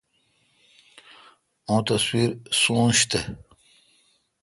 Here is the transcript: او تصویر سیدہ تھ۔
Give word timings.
او 1.69 1.77
تصویر 1.87 2.29
سیدہ 2.59 2.91
تھ۔ 3.09 3.19